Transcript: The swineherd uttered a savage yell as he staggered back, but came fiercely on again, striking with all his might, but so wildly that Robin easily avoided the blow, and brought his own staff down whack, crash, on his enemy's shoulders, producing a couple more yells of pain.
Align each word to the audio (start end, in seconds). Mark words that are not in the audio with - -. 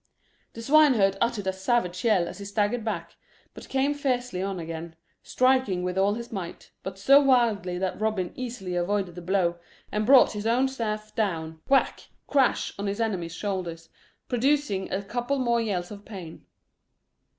The 0.53 0.63
swineherd 0.63 1.15
uttered 1.21 1.45
a 1.45 1.53
savage 1.53 2.03
yell 2.03 2.27
as 2.27 2.39
he 2.39 2.45
staggered 2.45 2.83
back, 2.83 3.17
but 3.53 3.69
came 3.69 3.93
fiercely 3.93 4.41
on 4.41 4.57
again, 4.57 4.95
striking 5.21 5.83
with 5.83 5.95
all 5.95 6.15
his 6.15 6.31
might, 6.31 6.71
but 6.81 6.97
so 6.97 7.21
wildly 7.21 7.77
that 7.77 8.01
Robin 8.01 8.31
easily 8.33 8.75
avoided 8.75 9.13
the 9.13 9.21
blow, 9.21 9.59
and 9.91 10.03
brought 10.03 10.31
his 10.31 10.47
own 10.47 10.67
staff 10.69 11.13
down 11.13 11.61
whack, 11.67 12.09
crash, 12.25 12.73
on 12.79 12.87
his 12.87 12.99
enemy's 12.99 13.35
shoulders, 13.35 13.89
producing 14.27 14.91
a 14.91 15.03
couple 15.03 15.37
more 15.37 15.61
yells 15.61 15.91
of 15.91 16.03
pain. 16.03 16.47